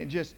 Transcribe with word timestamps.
and 0.00 0.10
just, 0.10 0.34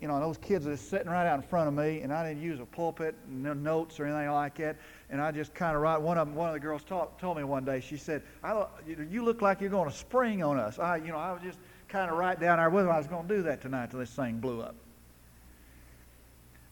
you 0.00 0.06
know, 0.06 0.20
those 0.20 0.38
kids 0.38 0.66
are 0.66 0.72
just 0.72 0.90
sitting 0.90 1.08
right 1.08 1.26
out 1.26 1.36
in 1.36 1.42
front 1.42 1.68
of 1.68 1.74
me, 1.74 2.00
and 2.00 2.12
I 2.12 2.28
didn't 2.28 2.42
use 2.42 2.60
a 2.60 2.66
pulpit, 2.66 3.14
and 3.26 3.42
no 3.42 3.54
notes 3.54 3.98
or 3.98 4.04
anything 4.04 4.30
like 4.30 4.56
that. 4.56 4.76
And 5.10 5.20
I 5.20 5.32
just 5.32 5.54
kind 5.54 5.74
of 5.74 5.82
write. 5.82 6.00
One 6.00 6.18
of 6.18 6.28
them, 6.28 6.36
one 6.36 6.48
of 6.48 6.54
the 6.54 6.60
girls 6.60 6.84
talk, 6.84 7.18
told 7.18 7.36
me 7.36 7.44
one 7.44 7.64
day. 7.64 7.80
She 7.80 7.96
said, 7.96 8.22
I, 8.44 8.66
"You 8.86 9.24
look 9.24 9.42
like 9.42 9.60
you're 9.60 9.70
going 9.70 9.90
to 9.90 9.96
spring 9.96 10.42
on 10.42 10.58
us." 10.58 10.78
I, 10.78 10.96
you 10.96 11.08
know, 11.08 11.18
I 11.18 11.32
was 11.32 11.42
just 11.42 11.58
kind 11.88 12.10
of 12.10 12.18
right 12.18 12.38
down 12.38 12.58
there 12.58 12.70
with 12.70 12.84
them. 12.84 12.94
I 12.94 12.98
was 12.98 13.06
going 13.06 13.26
to 13.26 13.36
do 13.36 13.42
that 13.44 13.62
tonight 13.62 13.90
till 13.90 14.00
this 14.00 14.10
thing 14.10 14.38
blew 14.38 14.60
up. 14.60 14.74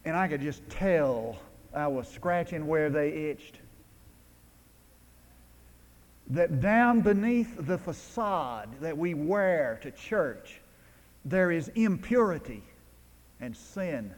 And 0.05 0.15
I 0.15 0.27
could 0.27 0.41
just 0.41 0.67
tell 0.69 1.37
I 1.73 1.87
was 1.87 2.07
scratching 2.07 2.67
where 2.67 2.89
they 2.89 3.09
itched. 3.09 3.57
That 6.29 6.61
down 6.61 7.01
beneath 7.01 7.55
the 7.57 7.77
facade 7.77 8.69
that 8.81 8.97
we 8.97 9.13
wear 9.13 9.79
to 9.81 9.91
church, 9.91 10.61
there 11.29 11.51
is 11.51 11.69
impurity 11.69 12.63
and 13.39 13.55
sin. 13.55 14.13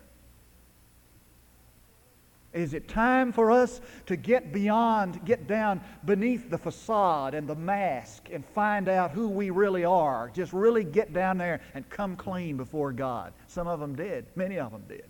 Is 2.52 2.74
it 2.74 2.88
time 2.88 3.32
for 3.32 3.52
us 3.52 3.80
to 4.08 4.16
get 4.16 4.52
beyond, 4.52 5.24
get 5.24 5.48
down 5.48 5.82
beneath 6.04 6.50
the 6.50 6.58
facade 6.58 7.36
and 7.36 7.48
the 7.48 7.56
mask 7.56 8.30
and 8.32 8.44
find 8.44 8.90
out 8.90 9.12
who 9.12 9.30
we 9.30 9.52
really 9.52 9.86
are? 9.86 10.32
Just 10.34 10.52
really 10.52 10.84
get 10.84 11.14
down 11.14 11.38
there 11.38 11.62
and 11.76 11.88
come 11.90 12.16
clean 12.16 12.58
before 12.58 12.92
God. 12.92 13.34
Some 13.48 13.68
of 13.68 13.80
them 13.80 13.96
did, 13.96 14.26
many 14.36 14.58
of 14.58 14.72
them 14.72 14.84
did. 14.88 15.06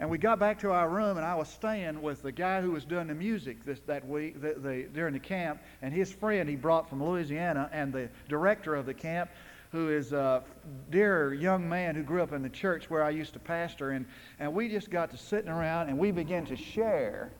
And 0.00 0.08
we 0.10 0.18
got 0.18 0.38
back 0.38 0.60
to 0.60 0.70
our 0.70 0.88
room, 0.88 1.16
and 1.16 1.26
I 1.26 1.34
was 1.34 1.48
staying 1.48 2.00
with 2.00 2.22
the 2.22 2.30
guy 2.30 2.60
who 2.60 2.70
was 2.70 2.84
doing 2.84 3.08
the 3.08 3.14
music 3.14 3.64
this, 3.64 3.80
that 3.86 4.06
week 4.06 4.40
the, 4.40 4.54
the, 4.54 4.86
during 4.94 5.14
the 5.14 5.18
camp, 5.18 5.60
and 5.82 5.92
his 5.92 6.12
friend 6.12 6.48
he 6.48 6.54
brought 6.54 6.88
from 6.88 7.02
Louisiana, 7.02 7.68
and 7.72 7.92
the 7.92 8.08
director 8.28 8.76
of 8.76 8.86
the 8.86 8.94
camp, 8.94 9.28
who 9.72 9.90
is 9.90 10.12
a 10.12 10.42
dear 10.90 11.34
young 11.34 11.68
man 11.68 11.94
who 11.94 12.02
grew 12.02 12.22
up 12.22 12.32
in 12.32 12.42
the 12.42 12.48
church 12.48 12.88
where 12.88 13.02
I 13.02 13.10
used 13.10 13.34
to 13.34 13.38
pastor, 13.38 13.90
and, 13.90 14.06
and 14.38 14.52
we 14.52 14.68
just 14.68 14.90
got 14.90 15.10
to 15.10 15.16
sitting 15.18 15.50
around 15.50 15.88
and 15.88 15.98
we 15.98 16.10
began 16.10 16.46
to 16.46 16.56
share. 16.56 17.30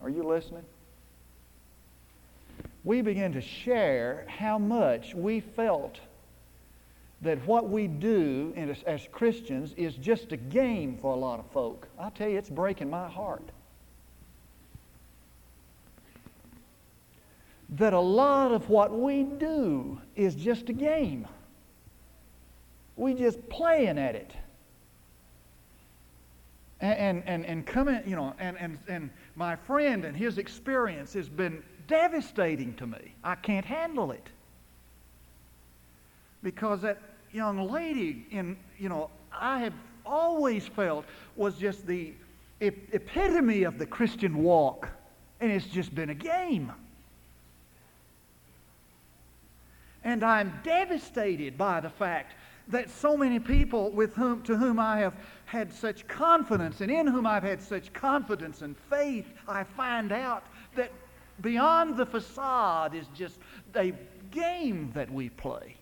Are 0.00 0.08
you 0.08 0.22
listening? 0.22 0.64
We 2.84 3.00
began 3.00 3.32
to 3.32 3.40
share 3.40 4.26
how 4.28 4.58
much 4.58 5.14
we 5.14 5.40
felt 5.40 5.98
that 7.22 7.38
what 7.46 7.70
we 7.70 7.86
do 7.86 8.52
as, 8.56 8.82
as 8.82 9.08
Christians 9.10 9.72
is 9.76 9.94
just 9.94 10.32
a 10.32 10.36
game 10.36 10.98
for 11.00 11.12
a 11.12 11.16
lot 11.16 11.40
of 11.40 11.46
folk. 11.50 11.88
I 11.98 12.10
tell 12.10 12.28
you, 12.28 12.36
it's 12.36 12.50
breaking 12.50 12.90
my 12.90 13.08
heart. 13.08 13.48
That 17.76 17.92
a 17.92 18.00
lot 18.00 18.52
of 18.52 18.68
what 18.68 18.92
we 18.92 19.24
do 19.24 20.00
is 20.14 20.34
just 20.34 20.68
a 20.68 20.72
game. 20.72 21.26
We 22.96 23.14
just 23.14 23.48
playing 23.48 23.98
at 23.98 24.14
it. 24.14 24.32
And, 26.80 27.22
and, 27.26 27.46
and 27.46 27.66
coming, 27.66 28.02
you 28.06 28.14
know, 28.14 28.34
and, 28.38 28.58
and, 28.58 28.78
and 28.88 29.10
my 29.36 29.56
friend 29.56 30.04
and 30.04 30.16
his 30.16 30.38
experience 30.38 31.14
has 31.14 31.28
been 31.28 31.62
devastating 31.88 32.74
to 32.74 32.86
me. 32.86 33.14
I 33.24 33.36
can't 33.36 33.64
handle 33.64 34.12
it. 34.12 34.28
Because 36.42 36.82
that 36.82 37.00
young 37.32 37.70
lady, 37.70 38.26
in, 38.30 38.56
you 38.78 38.90
know, 38.90 39.08
I 39.32 39.60
have 39.60 39.72
always 40.04 40.66
felt 40.66 41.06
was 41.36 41.56
just 41.56 41.86
the 41.86 42.12
epitome 42.60 43.62
of 43.62 43.78
the 43.78 43.86
Christian 43.86 44.42
walk. 44.42 44.88
And 45.40 45.50
it's 45.50 45.66
just 45.66 45.94
been 45.94 46.10
a 46.10 46.14
game. 46.14 46.70
And 50.14 50.22
I'm 50.22 50.60
devastated 50.62 51.58
by 51.58 51.80
the 51.80 51.90
fact 51.90 52.36
that 52.68 52.88
so 52.88 53.16
many 53.16 53.40
people 53.40 53.90
with 53.90 54.14
whom, 54.14 54.44
to 54.44 54.56
whom 54.56 54.78
I 54.78 54.98
have 54.98 55.14
had 55.44 55.72
such 55.72 56.06
confidence 56.06 56.80
and 56.80 56.88
in 56.88 57.08
whom 57.08 57.26
I've 57.26 57.42
had 57.42 57.60
such 57.60 57.92
confidence 57.92 58.62
and 58.62 58.76
faith, 58.88 59.26
I 59.48 59.64
find 59.64 60.12
out 60.12 60.44
that 60.76 60.92
beyond 61.40 61.96
the 61.96 62.06
facade 62.06 62.94
is 62.94 63.08
just 63.12 63.40
a 63.74 63.92
game 64.30 64.92
that 64.94 65.12
we 65.12 65.30
play. 65.30 65.74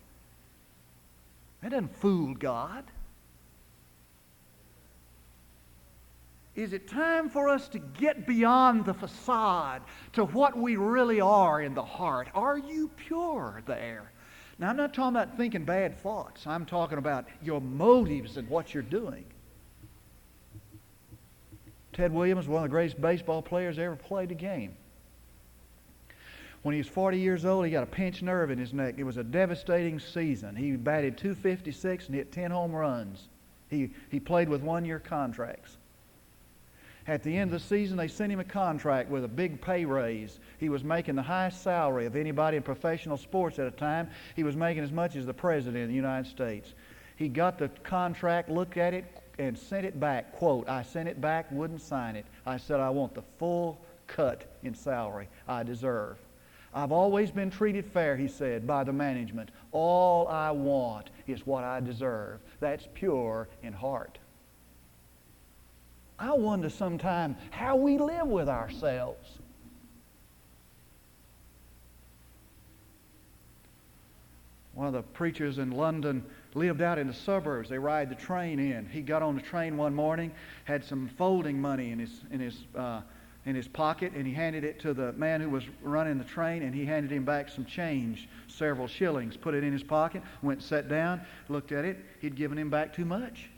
That 1.61 1.69
doesn't 1.69 1.95
fool 1.97 2.33
God. 2.33 2.85
Is 6.55 6.73
it 6.73 6.87
time 6.87 7.29
for 7.29 7.49
us 7.49 7.67
to 7.67 7.77
get 7.77 8.25
beyond 8.25 8.85
the 8.85 8.95
facade 8.95 9.83
to 10.13 10.25
what 10.25 10.57
we 10.57 10.75
really 10.75 11.21
are 11.21 11.61
in 11.61 11.75
the 11.75 11.85
heart? 11.85 12.29
Are 12.33 12.57
you 12.57 12.89
pure 12.97 13.61
there? 13.67 14.09
Now, 14.63 14.69
I'm 14.69 14.77
not 14.77 14.93
talking 14.93 15.17
about 15.17 15.35
thinking 15.35 15.65
bad 15.65 15.99
thoughts. 15.99 16.47
I'm 16.47 16.65
talking 16.65 16.97
about 16.97 17.25
your 17.41 17.59
motives 17.59 18.37
and 18.37 18.47
what 18.47 18.73
you're 18.73 18.81
doing. 18.81 19.25
Ted 21.91 22.13
Williams, 22.13 22.47
was 22.47 22.47
one 22.47 22.63
of 22.63 22.69
the 22.69 22.73
greatest 22.73 23.01
baseball 23.01 23.41
players 23.41 23.77
ever 23.77 23.97
played 23.97 24.29
the 24.29 24.35
game. 24.35 24.73
When 26.61 26.71
he 26.71 26.77
was 26.77 26.87
40 26.87 27.19
years 27.19 27.43
old, 27.43 27.65
he 27.65 27.71
got 27.71 27.83
a 27.83 27.87
pinched 27.87 28.23
nerve 28.23 28.51
in 28.51 28.57
his 28.57 28.71
neck. 28.71 28.95
It 28.97 29.03
was 29.03 29.17
a 29.17 29.23
devastating 29.25 29.99
season. 29.99 30.55
He 30.55 30.77
batted 30.77 31.17
256 31.17 32.05
and 32.05 32.15
hit 32.15 32.31
10 32.31 32.49
home 32.49 32.71
runs. 32.71 33.27
He, 33.69 33.89
he 34.11 34.21
played 34.21 34.47
with 34.47 34.61
one 34.61 34.85
year 34.85 34.99
contracts. 34.99 35.75
At 37.05 37.21
the 37.21 37.37
end 37.37 37.53
of 37.53 37.61
the 37.61 37.67
season, 37.67 37.97
they 37.97 38.07
sent 38.07 38.31
him 38.31 38.39
a 38.39 38.45
contract 38.45 39.09
with 39.09 39.25
a 39.25 39.27
big 39.27 39.61
pay 39.61 39.83
raise. 39.83 40.39
He 40.57 40.69
was 40.69 40.85
making 40.85 41.15
the 41.15 41.21
highest 41.21 41.61
salary 41.61 42.05
of 42.05 42.15
anybody 42.15 42.55
in 42.55 42.63
professional 42.63 43.17
sports 43.17 43.59
at 43.59 43.67
a 43.67 43.71
time. 43.71 44.09
He 44.35 44.43
was 44.43 44.55
making 44.55 44.83
as 44.83 44.91
much 44.91 45.17
as 45.17 45.25
the 45.25 45.33
President 45.33 45.83
of 45.83 45.89
the 45.89 45.95
United 45.95 46.29
States. 46.29 46.73
He 47.17 47.27
got 47.27 47.57
the 47.57 47.67
contract, 47.83 48.49
looked 48.49 48.77
at 48.77 48.93
it, 48.93 49.05
and 49.37 49.57
sent 49.57 49.85
it 49.85 49.99
back. 49.99 50.31
Quote, 50.33 50.69
I 50.69 50.83
sent 50.83 51.09
it 51.09 51.19
back, 51.19 51.51
wouldn't 51.51 51.81
sign 51.81 52.15
it. 52.15 52.25
I 52.45 52.55
said, 52.55 52.79
I 52.79 52.89
want 52.89 53.13
the 53.13 53.23
full 53.37 53.81
cut 54.07 54.45
in 54.63 54.73
salary 54.73 55.27
I 55.47 55.63
deserve. 55.63 56.17
I've 56.73 56.91
always 56.91 57.31
been 57.31 57.51
treated 57.51 57.85
fair, 57.85 58.15
he 58.15 58.27
said, 58.27 58.65
by 58.65 58.83
the 58.83 58.93
management. 58.93 59.51
All 59.71 60.27
I 60.27 60.51
want 60.51 61.09
is 61.27 61.45
what 61.45 61.63
I 61.63 61.81
deserve. 61.81 62.39
That's 62.59 62.87
pure 62.93 63.47
in 63.61 63.73
heart. 63.73 64.17
I 66.19 66.33
wonder 66.33 66.69
sometimes 66.69 67.37
how 67.51 67.75
we 67.75 67.97
live 67.97 68.27
with 68.27 68.47
ourselves. 68.47 69.39
One 74.73 74.87
of 74.87 74.93
the 74.93 75.03
preachers 75.03 75.59
in 75.59 75.71
London 75.71 76.23
lived 76.55 76.81
out 76.81 76.97
in 76.97 77.07
the 77.07 77.13
suburbs. 77.13 77.69
They 77.69 77.77
ride 77.77 78.09
the 78.09 78.15
train 78.15 78.59
in. 78.59 78.87
He 78.87 79.01
got 79.01 79.21
on 79.21 79.35
the 79.35 79.41
train 79.41 79.77
one 79.77 79.93
morning, 79.93 80.31
had 80.65 80.83
some 80.83 81.09
folding 81.09 81.61
money 81.61 81.91
in 81.91 81.99
his 81.99 82.21
in 82.31 82.39
his 82.39 82.57
uh, 82.75 83.01
in 83.45 83.55
his 83.55 83.67
pocket, 83.67 84.13
and 84.15 84.25
he 84.25 84.33
handed 84.33 84.63
it 84.63 84.79
to 84.79 84.93
the 84.93 85.11
man 85.13 85.41
who 85.41 85.49
was 85.49 85.63
running 85.81 86.17
the 86.17 86.23
train, 86.23 86.63
and 86.63 86.73
he 86.73 86.85
handed 86.85 87.11
him 87.11 87.25
back 87.25 87.49
some 87.49 87.65
change, 87.65 88.27
several 88.47 88.87
shillings. 88.87 89.37
Put 89.37 89.53
it 89.53 89.63
in 89.63 89.73
his 89.73 89.83
pocket. 89.83 90.23
Went, 90.41 90.63
sat 90.63 90.87
down, 90.87 91.21
looked 91.49 91.71
at 91.71 91.85
it. 91.85 92.03
He'd 92.21 92.35
given 92.35 92.57
him 92.57 92.69
back 92.69 92.93
too 92.93 93.05
much 93.05 93.49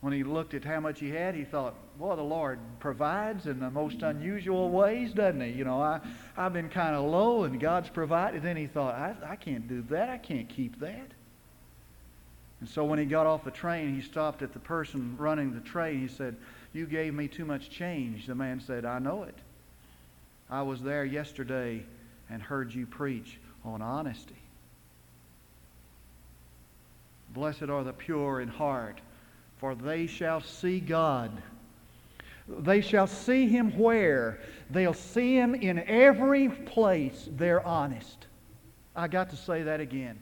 when 0.00 0.14
he 0.14 0.24
looked 0.24 0.54
at 0.54 0.64
how 0.64 0.80
much 0.80 0.98
he 0.98 1.10
had, 1.10 1.34
he 1.34 1.44
thought, 1.44 1.74
boy, 1.98 2.16
the 2.16 2.22
Lord 2.22 2.58
provides 2.78 3.46
in 3.46 3.60
the 3.60 3.70
most 3.70 4.02
unusual 4.02 4.70
ways, 4.70 5.12
doesn't 5.12 5.40
he? 5.42 5.50
You 5.50 5.64
know, 5.64 5.82
I, 5.82 6.00
I've 6.36 6.54
been 6.54 6.70
kind 6.70 6.96
of 6.96 7.04
low 7.04 7.44
and 7.44 7.60
God's 7.60 7.90
provided. 7.90 8.42
Then 8.42 8.56
he 8.56 8.66
thought, 8.66 8.94
I, 8.94 9.32
I 9.32 9.36
can't 9.36 9.68
do 9.68 9.82
that. 9.90 10.08
I 10.08 10.16
can't 10.16 10.48
keep 10.48 10.80
that. 10.80 11.10
And 12.60 12.68
so 12.68 12.84
when 12.84 12.98
he 12.98 13.04
got 13.04 13.26
off 13.26 13.44
the 13.44 13.50
train, 13.50 13.94
he 13.94 14.00
stopped 14.00 14.40
at 14.42 14.54
the 14.54 14.58
person 14.58 15.16
running 15.18 15.52
the 15.52 15.60
train. 15.60 16.00
He 16.00 16.08
said, 16.08 16.36
You 16.72 16.86
gave 16.86 17.12
me 17.12 17.28
too 17.28 17.44
much 17.44 17.68
change. 17.68 18.26
The 18.26 18.34
man 18.34 18.60
said, 18.60 18.86
I 18.86 18.98
know 18.98 19.24
it. 19.24 19.36
I 20.50 20.62
was 20.62 20.82
there 20.82 21.04
yesterday 21.04 21.84
and 22.30 22.42
heard 22.42 22.72
you 22.72 22.86
preach 22.86 23.38
on 23.64 23.82
honesty. 23.82 24.34
Blessed 27.34 27.64
are 27.64 27.84
the 27.84 27.92
pure 27.92 28.40
in 28.40 28.48
heart 28.48 29.00
for 29.60 29.74
they 29.74 30.06
shall 30.06 30.40
see 30.40 30.80
God. 30.80 31.30
They 32.48 32.80
shall 32.80 33.06
see 33.06 33.46
him 33.46 33.78
where? 33.78 34.40
They'll 34.70 34.94
see 34.94 35.36
him 35.36 35.54
in 35.54 35.78
every 35.80 36.48
place 36.48 37.28
they're 37.32 37.64
honest. 37.64 38.26
I 38.96 39.06
got 39.06 39.28
to 39.30 39.36
say 39.36 39.62
that 39.64 39.78
again. 39.78 40.20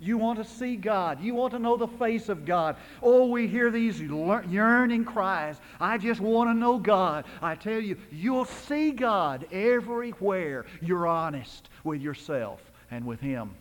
You 0.00 0.18
want 0.18 0.38
to 0.38 0.44
see 0.44 0.74
God. 0.74 1.22
You 1.22 1.34
want 1.34 1.52
to 1.52 1.60
know 1.60 1.76
the 1.76 1.86
face 1.86 2.28
of 2.28 2.44
God. 2.44 2.76
Oh, 3.02 3.26
we 3.26 3.46
hear 3.46 3.70
these 3.70 4.00
yearning 4.00 5.04
cries. 5.04 5.60
I 5.78 5.98
just 5.98 6.20
want 6.20 6.50
to 6.50 6.54
know 6.54 6.78
God. 6.78 7.24
I 7.40 7.54
tell 7.54 7.78
you, 7.78 7.96
you'll 8.10 8.46
see 8.46 8.90
God 8.90 9.46
everywhere 9.52 10.64
you're 10.80 11.06
honest 11.06 11.68
with 11.84 12.00
yourself 12.00 12.60
and 12.90 13.06
with 13.06 13.20
Him. 13.20 13.54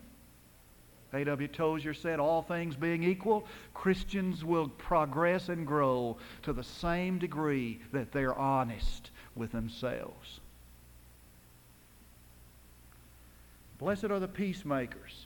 A.W. 1.14 1.48
Tozer 1.50 1.94
said, 1.94 2.20
All 2.20 2.42
things 2.42 2.76
being 2.76 3.04
equal, 3.04 3.46
Christians 3.74 4.46
will 4.46 4.70
progress 4.70 5.50
and 5.50 5.68
grow 5.68 6.18
to 6.44 6.54
the 6.54 6.64
same 6.64 7.20
degree 7.20 7.80
that 7.92 8.12
they're 8.12 8.38
honest 8.38 9.12
with 9.36 9.52
themselves. 9.52 10.40
Blessed 13.78 14.06
are 14.06 14.20
the 14.20 14.28
peacemakers, 14.28 15.26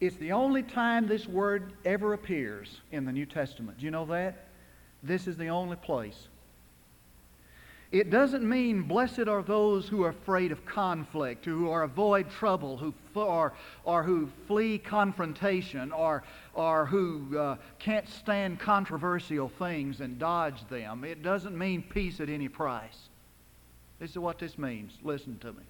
It's 0.00 0.16
the 0.16 0.32
only 0.32 0.62
time 0.62 1.06
this 1.06 1.26
word 1.26 1.72
ever 1.84 2.12
appears 2.12 2.80
in 2.92 3.06
the 3.06 3.12
New 3.12 3.24
Testament. 3.24 3.78
Do 3.78 3.86
you 3.86 3.90
know 3.90 4.04
that? 4.06 4.48
This 5.02 5.26
is 5.26 5.38
the 5.38 5.48
only 5.48 5.76
place. 5.76 6.28
It 7.94 8.10
doesn't 8.10 8.42
mean 8.42 8.82
blessed 8.82 9.28
are 9.28 9.40
those 9.40 9.86
who 9.86 10.02
are 10.02 10.08
afraid 10.08 10.50
of 10.50 10.66
conflict, 10.66 11.44
who 11.44 11.70
are 11.70 11.84
avoid 11.84 12.28
trouble, 12.28 12.76
who 12.76 12.92
or, 13.14 13.52
or 13.84 14.02
who 14.02 14.28
flee 14.48 14.78
confrontation, 14.78 15.92
or, 15.92 16.24
or 16.54 16.86
who 16.86 17.38
uh, 17.38 17.56
can't 17.78 18.08
stand 18.08 18.58
controversial 18.58 19.48
things 19.48 20.00
and 20.00 20.18
dodge 20.18 20.68
them. 20.68 21.04
It 21.04 21.22
doesn't 21.22 21.56
mean 21.56 21.82
peace 21.82 22.18
at 22.18 22.28
any 22.28 22.48
price. 22.48 22.98
This 24.00 24.10
is 24.10 24.18
what 24.18 24.40
this 24.40 24.58
means. 24.58 24.98
Listen 25.04 25.38
to 25.38 25.52
me. 25.52 25.62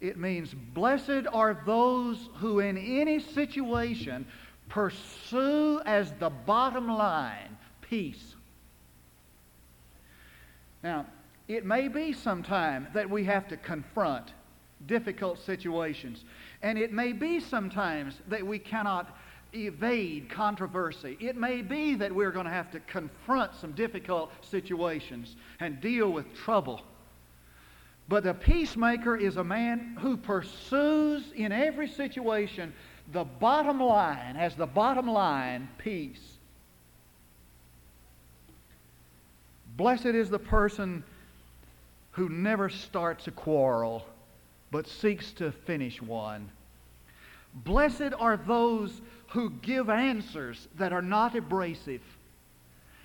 It 0.00 0.16
means 0.16 0.54
blessed 0.54 1.26
are 1.32 1.60
those 1.66 2.28
who 2.36 2.60
in 2.60 2.78
any 2.78 3.18
situation 3.18 4.24
pursue 4.68 5.80
as 5.84 6.12
the 6.20 6.30
bottom 6.30 6.86
line 6.86 7.58
peace 7.80 8.35
now, 10.86 11.04
it 11.48 11.66
may 11.66 11.88
be 11.88 12.12
sometime 12.12 12.86
that 12.94 13.10
we 13.10 13.24
have 13.24 13.48
to 13.48 13.56
confront 13.56 14.32
difficult 14.86 15.44
situations. 15.44 16.24
And 16.62 16.78
it 16.78 16.92
may 16.92 17.12
be 17.12 17.40
sometimes 17.40 18.20
that 18.28 18.46
we 18.46 18.60
cannot 18.60 19.18
evade 19.52 20.30
controversy. 20.30 21.16
It 21.18 21.36
may 21.36 21.60
be 21.60 21.96
that 21.96 22.14
we're 22.14 22.30
going 22.30 22.46
to 22.46 22.52
have 22.52 22.70
to 22.70 22.78
confront 22.80 23.56
some 23.56 23.72
difficult 23.72 24.30
situations 24.42 25.34
and 25.58 25.80
deal 25.80 26.12
with 26.12 26.32
trouble. 26.36 26.82
But 28.06 28.22
the 28.22 28.34
peacemaker 28.34 29.16
is 29.16 29.38
a 29.38 29.44
man 29.44 29.96
who 29.98 30.16
pursues 30.16 31.32
in 31.34 31.50
every 31.50 31.88
situation 31.88 32.72
the 33.12 33.24
bottom 33.24 33.80
line, 33.80 34.36
as 34.36 34.54
the 34.54 34.66
bottom 34.66 35.08
line, 35.08 35.68
peace. 35.78 36.35
Blessed 39.76 40.06
is 40.06 40.30
the 40.30 40.38
person 40.38 41.04
who 42.12 42.28
never 42.28 42.70
starts 42.70 43.26
a 43.26 43.30
quarrel, 43.30 44.06
but 44.70 44.86
seeks 44.86 45.32
to 45.32 45.52
finish 45.52 46.00
one. 46.00 46.50
Blessed 47.54 48.12
are 48.18 48.36
those 48.36 49.02
who 49.28 49.50
give 49.50 49.90
answers 49.90 50.68
that 50.78 50.92
are 50.92 51.02
not 51.02 51.34
abrasive. 51.34 52.02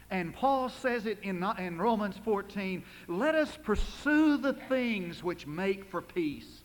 And 0.10 0.34
Paul 0.34 0.70
says 0.70 1.06
it 1.06 1.18
in, 1.24 1.44
in 1.58 1.78
Romans 1.78 2.16
14 2.24 2.84
let 3.08 3.36
us 3.36 3.58
pursue 3.64 4.38
the 4.38 4.54
things 4.54 5.24
which 5.24 5.48
make 5.48 5.86
for 5.86 6.02
peace. 6.02 6.62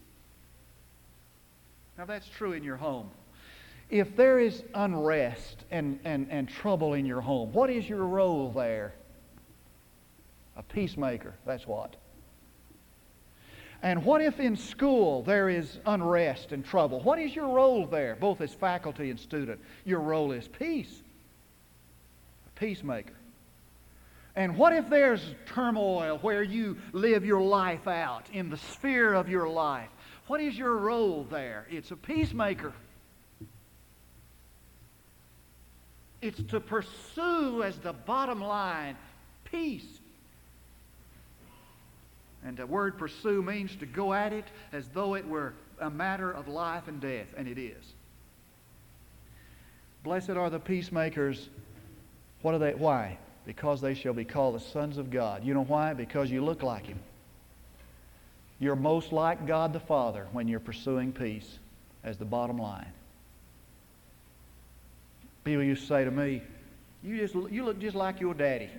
Now, 1.97 2.05
that's 2.05 2.29
true 2.29 2.53
in 2.53 2.63
your 2.63 2.77
home. 2.77 3.09
If 3.89 4.17
there 4.17 4.39
is 4.39 4.63
unrest 4.75 5.65
and, 5.71 5.99
and, 6.05 6.27
and 6.31 6.49
trouble 6.49 6.95
in 6.95 7.07
your 7.07 7.21
home, 7.21 7.53
what 7.53 7.71
is 7.71 7.89
your 7.89 8.05
role 8.05 8.51
there? 8.51 8.95
A 10.57 10.63
peacemaker, 10.63 11.35
that's 11.45 11.67
what. 11.67 11.97
And 13.83 14.05
what 14.05 14.23
if 14.23 14.41
in 14.41 14.57
school 14.57 15.23
there 15.23 15.49
is 15.49 15.79
unrest 15.87 16.53
and 16.53 16.65
trouble? 16.65 17.01
What 17.01 17.19
is 17.19 17.35
your 17.37 17.49
role 17.49 17.87
there, 17.87 18.17
both 18.17 18.41
as 18.41 18.55
faculty 18.55 19.11
and 19.11 19.21
student? 19.21 19.61
Your 19.85 20.01
role 20.01 20.33
is 20.33 20.49
peace, 20.49 21.03
a 22.47 22.59
peacemaker. 22.59 23.13
And 24.35 24.57
what 24.57 24.73
if 24.73 24.89
there's 24.91 25.23
turmoil 25.47 26.19
where 26.19 26.43
you 26.43 26.77
live 26.93 27.25
your 27.25 27.41
life 27.41 27.87
out 27.87 28.29
in 28.33 28.51
the 28.51 28.57
sphere 28.57 29.15
of 29.15 29.29
your 29.29 29.49
life? 29.49 29.89
What 30.27 30.41
is 30.41 30.59
your 30.59 30.77
role 30.77 31.27
there? 31.31 31.67
It's 31.71 31.91
a 31.91 31.97
peacemaker. 31.97 32.73
It's 36.21 36.43
to 36.45 36.61
pursue 36.61 37.63
as 37.63 37.79
the 37.79 37.93
bottom 37.93 38.41
line 38.41 38.97
peace 39.45 40.01
and 42.47 42.57
the 42.57 42.67
word 42.67 42.97
pursue 42.97 43.43
means 43.43 43.75
to 43.77 43.87
go 43.87 44.15
at 44.15 44.33
it 44.33 44.45
as 44.73 44.87
though 44.95 45.15
it 45.15 45.27
were 45.27 45.53
a 45.81 45.91
matter 45.91 46.31
of 46.31 46.47
life 46.47 46.87
and 46.87 47.01
death, 47.01 47.27
and 47.37 47.49
it 47.49 47.59
is. 47.59 47.93
Blessed 50.05 50.31
are 50.31 50.49
the 50.49 50.61
peacemakers. 50.61 51.49
What 52.43 52.55
are 52.55 52.59
they? 52.59 52.73
Why? 52.75 53.19
Because 53.45 53.81
they 53.81 53.95
shall 53.95 54.15
be 54.15 54.25
called 54.25 54.55
the 54.55 54.61
sons 54.61 54.97
of 54.97 55.11
God. 55.11 55.45
You 55.45 55.55
know 55.55 55.65
why? 55.65 55.93
Because 55.93 56.31
you 56.31 56.45
look 56.45 56.63
like 56.63 56.87
Him. 56.87 57.01
You're 58.61 58.77
most 58.77 59.13
like 59.13 59.47
God 59.47 59.73
the 59.73 59.81
Father 59.81 60.29
when 60.31 60.47
you're 60.47 60.61
pursuing 60.61 61.13
peace 61.13 61.59
as 62.05 62.17
the 62.17 62.25
bottom 62.25 62.59
line. 62.59 62.93
People 65.43 65.65
used 65.65 65.83
to 65.83 65.89
say 65.89 66.05
to 66.05 66.11
me, 66.13 66.43
you, 67.03 67.19
just, 67.19 67.35
you 67.53 67.65
look 67.65 67.81
just 67.81 67.97
like 67.97 68.21
your 68.21 68.35
daddy. 68.35 68.71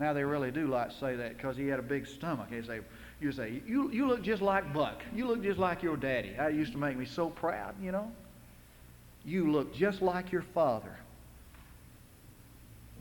Now 0.00 0.14
they 0.14 0.24
really 0.24 0.50
do 0.50 0.66
like 0.66 0.90
to 0.90 0.98
say 0.98 1.14
that 1.16 1.36
because 1.36 1.58
he 1.58 1.66
had 1.66 1.78
a 1.78 1.82
big 1.82 2.06
stomach. 2.06 2.46
They 2.50 2.62
say, 2.62 2.80
you 3.20 3.32
say, 3.32 3.60
you, 3.66 3.90
you 3.92 4.08
look 4.08 4.22
just 4.22 4.40
like 4.40 4.72
Buck. 4.72 5.02
You 5.14 5.26
look 5.26 5.42
just 5.42 5.58
like 5.58 5.82
your 5.82 5.98
daddy. 5.98 6.32
That 6.38 6.54
used 6.54 6.72
to 6.72 6.78
make 6.78 6.96
me 6.96 7.04
so 7.04 7.28
proud, 7.28 7.74
you 7.82 7.92
know. 7.92 8.10
You 9.26 9.52
look 9.52 9.74
just 9.74 10.00
like 10.00 10.32
your 10.32 10.40
father 10.40 10.96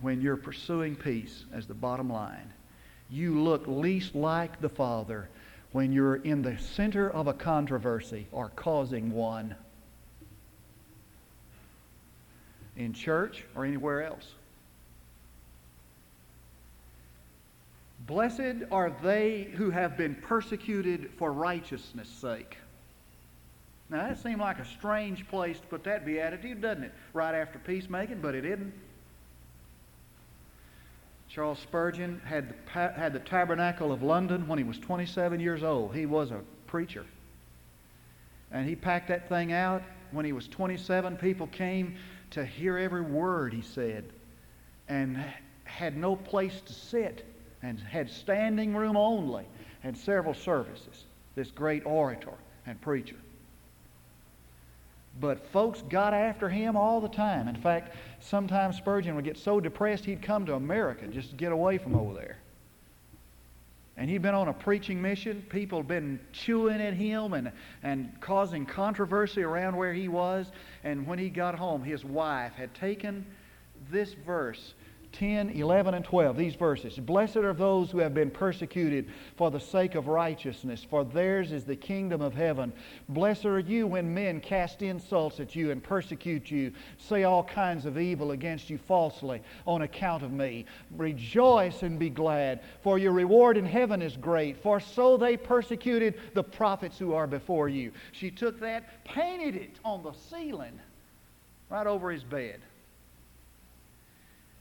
when 0.02 0.22
you're 0.22 0.36
pursuing 0.36 0.94
peace 0.94 1.46
as 1.54 1.66
the 1.66 1.74
bottom 1.74 2.12
line. 2.12 2.52
You 3.10 3.42
look 3.42 3.64
least 3.66 4.14
like 4.14 4.60
the 4.60 4.70
father 4.70 5.30
when 5.72 5.94
you're 5.94 6.18
in 6.18 6.42
the 6.42 6.58
center 6.58 7.10
of 7.10 7.28
a 7.28 7.34
controversy 7.34 8.28
or 8.34 8.50
causing 8.58 9.14
one 9.14 9.56
in 12.76 12.92
church 12.92 13.46
or 13.56 13.64
anywhere 13.64 14.04
else. 14.04 14.34
Blessed 18.08 18.64
are 18.72 18.92
they 19.04 19.50
who 19.56 19.70
have 19.70 19.98
been 19.98 20.16
persecuted 20.16 21.12
for 21.18 21.32
righteousness' 21.32 22.10
sake. 22.10 22.58
Now, 23.90 24.08
that 24.08 24.20
seemed 24.20 24.40
like 24.40 24.60
a 24.60 24.66
strange 24.66 25.28
place 25.28 25.60
to 25.60 25.68
put 25.68 25.84
that 25.86 26.06
beatitude, 26.06 26.62
doesn't 26.62 26.84
it? 26.84 26.94
Right 27.14 27.34
after 27.34 27.60
peacemaking, 27.60 28.22
but 28.22 28.36
it 28.36 28.46
isn't. 28.46 28.74
Charles 31.28 31.60
Spurgeon 31.60 32.22
had 32.26 32.50
the, 32.50 32.92
had 32.92 33.14
the 33.14 33.20
Tabernacle 33.20 33.92
of 33.92 34.02
London 34.02 34.48
when 34.48 34.58
he 34.58 34.64
was 34.64 34.80
27 34.80 35.40
years 35.40 35.64
old. 35.64 35.96
He 35.96 36.06
was 36.06 36.32
a 36.32 36.42
preacher. 36.68 37.06
And 38.52 38.68
he 38.68 38.76
packed 38.76 39.10
that 39.10 39.30
thing 39.30 39.52
out. 39.52 39.84
When 40.12 40.26
he 40.26 40.34
was 40.34 40.48
27, 40.48 41.18
people 41.18 41.48
came 41.48 41.96
to 42.32 42.44
hear 42.44 42.78
every 42.78 43.02
word 43.02 43.54
he 43.54 43.62
said 43.62 44.06
and 44.88 45.24
had 45.66 45.96
no 45.96 46.16
place 46.16 46.62
to 46.66 46.74
sit 46.74 47.26
and 47.62 47.80
had 47.80 48.10
standing 48.10 48.76
room 48.76 48.96
only 48.98 49.46
and 49.84 49.98
several 49.98 50.34
services, 50.34 51.06
this 51.36 51.52
great 51.52 51.86
orator 51.86 52.34
and 52.66 52.80
preacher. 52.82 53.16
But 55.20 55.46
folks 55.52 55.82
got 55.90 56.14
after 56.14 56.48
him 56.48 56.78
all 56.78 57.02
the 57.02 57.10
time. 57.10 57.48
In 57.48 57.56
fact, 57.56 57.96
sometimes 58.20 58.78
Spurgeon 58.78 59.16
would 59.16 59.26
get 59.26 59.38
so 59.38 59.60
depressed 59.60 60.06
he'd 60.06 60.22
come 60.22 60.46
to 60.46 60.54
America 60.54 61.08
just 61.08 61.32
to 61.32 61.36
get 61.36 61.52
away 61.52 61.78
from 61.78 61.96
over 61.96 62.14
there. 62.14 62.38
And 63.98 64.10
he'd 64.10 64.22
been 64.22 64.36
on 64.36 64.48
a 64.48 64.54
preaching 64.54 65.02
mission. 65.02 65.46
People 65.50 65.80
had 65.80 65.88
been 65.90 66.22
chewing 66.32 66.80
at 66.80 66.94
him 66.94 67.34
and, 67.34 67.52
and 67.84 68.10
causing 68.22 68.66
controversy 68.66 69.42
around 69.42 69.76
where 69.76 69.94
he 69.94 70.08
was. 70.08 70.48
And 70.86 71.06
when 71.06 71.20
he 71.20 71.30
got 71.30 71.56
home, 71.56 71.84
his 71.84 72.06
wife 72.06 72.54
had 72.54 72.74
taken 72.74 73.26
this 73.92 74.14
verse 74.14 74.74
10, 75.12 75.50
11, 75.50 75.94
and 75.94 76.06
12, 76.06 76.38
these 76.38 76.56
verses. 76.56 76.98
Blessed 76.98 77.38
are 77.38 77.54
those 77.54 77.90
who 77.90 77.98
have 77.98 78.14
been 78.14 78.30
persecuted 78.30 79.10
for 79.36 79.50
the 79.50 79.60
sake 79.60 79.96
of 79.96 80.08
righteousness, 80.08 80.86
for 80.88 81.04
theirs 81.04 81.52
is 81.52 81.66
the 81.66 81.76
kingdom 81.76 82.22
of 82.22 82.34
heaven. 82.34 82.72
Blessed 83.10 83.46
are 83.46 83.60
you 83.60 83.88
when 83.88 84.14
men 84.14 84.40
cast 84.40 84.82
insults 84.82 85.40
at 85.40 85.56
you 85.56 85.72
and 85.72 85.84
persecute 85.84 86.52
you, 86.52 86.72
say 86.98 87.24
all 87.24 87.44
kinds 87.44 87.86
of 87.86 87.98
evil 87.98 88.32
against 88.32 88.70
you 88.70 88.78
falsely 88.78 89.42
on 89.66 89.82
account 89.82 90.24
of 90.24 90.32
me. 90.32 90.66
Rejoice 90.96 91.82
and 91.82 91.98
be 91.98 92.10
glad, 92.10 92.62
for 92.82 92.98
your 92.98 93.12
reward 93.12 93.58
in 93.58 93.66
heaven 93.66 94.02
is 94.02 94.16
great, 94.16 94.62
for 94.62 94.80
so 94.80 95.18
they 95.18 95.36
persecuted 95.36 96.20
the 96.34 96.44
prophets 96.44 96.98
who 96.98 97.14
are 97.14 97.28
before 97.28 97.68
you. 97.68 97.92
She 98.12 98.30
took 98.30 98.60
that, 98.60 99.04
painted 99.06 99.56
it 99.56 99.80
on 99.84 100.04
the 100.04 100.14
ceiling 100.14 100.80
right 101.70 101.88
over 101.88 102.12
his 102.12 102.24
bed. 102.24 102.62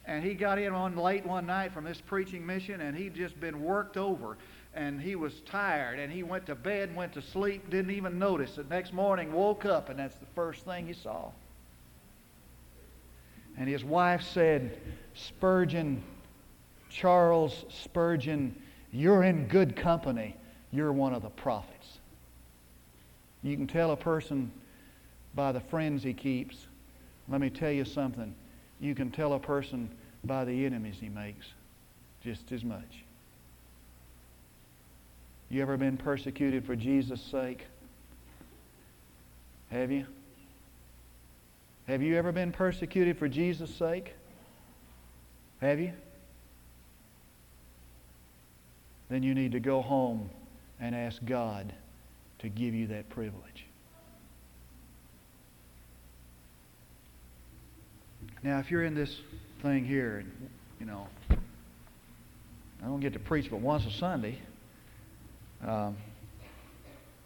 And 0.09 0.25
he 0.25 0.33
got 0.33 0.59
in 0.59 0.73
on 0.73 0.97
late 0.97 1.27
one 1.27 1.45
night 1.45 1.75
from 1.75 1.85
this 1.85 2.01
preaching 2.01 2.45
mission, 2.45 2.81
and 2.81 2.97
he'd 2.97 3.15
just 3.15 3.39
been 3.39 3.63
worked 3.63 3.99
over. 3.99 4.39
And 4.75 5.01
he 5.01 5.17
was 5.17 5.41
tired, 5.43 5.99
and 5.99 6.11
he 6.11 6.23
went 6.23 6.47
to 6.47 6.55
bed, 6.55 6.97
went 6.97 7.13
to 7.13 7.23
sleep, 7.23 7.69
didn't 7.69 7.91
even 7.91 8.19
notice 8.19 8.57
it. 8.57 8.71
Next 8.71 8.95
morning, 8.95 9.31
woke 9.33 9.67
up, 9.67 9.91
and 9.91 9.99
that's 9.99 10.17
the 10.17 10.27
first 10.35 10.65
thing 10.65 10.87
he 10.87 10.95
saw. 10.95 11.31
And 13.59 13.69
his 13.69 13.85
wife 13.85 14.23
said, 14.23 14.79
Spurgeon, 15.13 16.03
Charles 16.89 17.67
Spurgeon, 17.69 18.57
you're 18.93 19.25
in 19.25 19.47
good 19.47 19.77
company. 19.77 20.37
You're 20.71 20.93
one 20.93 21.13
of 21.13 21.21
the 21.21 21.31
prophets. 21.31 21.99
You 23.43 23.57
can 23.57 23.67
tell 23.67 23.91
a 23.91 23.97
person 23.97 24.51
by 25.35 25.53
the 25.53 25.61
friends 25.61 26.03
he 26.03 26.15
keeps. 26.15 26.67
Let 27.29 27.43
me 27.43 27.51
tell 27.51 27.73
you 27.73 27.85
something. 27.85 28.35
You 28.81 28.95
can 28.95 29.11
tell 29.11 29.33
a 29.33 29.39
person 29.39 29.91
by 30.25 30.45
the 30.45 30.65
enemies 30.65 30.97
he 31.01 31.09
makes 31.09 31.47
just 32.23 32.53
as 32.53 32.65
much. 32.65 33.05
You 35.51 35.63
ever 35.63 35.77
been 35.77 35.97
persecuted 35.97 36.65
for 36.65 36.77
Jesus' 36.77 37.23
sake? 37.23 37.67
Have 39.71 39.91
you? 39.91 40.07
Have 41.87 42.03
you 42.03 42.17
ever 42.17 42.33
been 42.33 42.53
persecuted 42.53 43.17
for 43.19 43.29
Jesus' 43.29 43.75
sake? 43.75 44.13
Have 45.61 45.81
you? 45.81 45.93
Then 49.09 49.23
you 49.23 49.35
need 49.35 49.53
to 49.53 49.61
go 49.61 49.81
home 49.81 50.29
and 50.81 50.95
ask 50.95 51.25
God 51.25 51.73
to 52.41 52.49
give 52.49 52.75
you 52.75 52.89
that 52.89 53.09
privilege. 53.09 53.65
Now, 58.43 58.61
if 58.61 58.71
you're 58.71 58.85
in 58.85 58.95
this 58.95 59.15
thing 59.63 59.85
here, 59.85 60.19
and 60.19 60.51
you 60.79 60.87
know, 60.87 61.09
I 61.31 62.87
don't 62.87 63.01
get 63.01 63.15
to 63.15 63.19
preach 63.19 63.51
but 63.51 63.61
once 63.61 63.85
a 63.85 63.91
Sunday. 63.91 64.39
Um, 65.67 65.97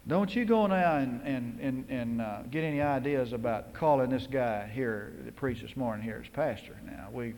don't 0.07 0.35
you 0.35 0.43
go 0.43 0.65
now 0.65 0.97
and, 0.97 1.21
and, 1.21 1.59
and, 1.59 1.89
and 1.89 2.21
uh, 2.21 2.41
get 2.49 2.63
any 2.63 2.81
ideas 2.81 3.31
about 3.31 3.73
calling 3.73 4.09
this 4.09 4.27
guy 4.27 4.67
here 4.73 5.13
that 5.23 5.35
preached 5.35 5.61
this 5.61 5.77
morning 5.77 6.03
here 6.03 6.19
as 6.21 6.29
pastor. 6.29 6.75
Now, 6.83 7.09
we, 7.11 7.35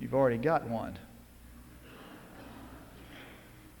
you've 0.00 0.14
already 0.14 0.38
got 0.38 0.66
one. 0.66 0.98